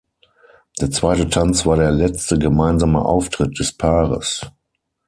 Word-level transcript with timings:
Der 0.79 0.89
zweite 0.89 1.29
Tanz 1.29 1.63
war 1.67 1.75
der 1.77 1.91
letzte 1.91 2.39
gemeinsame 2.39 3.05
Auftritt 3.05 3.59
des 3.59 3.77
Paares. 3.77 4.43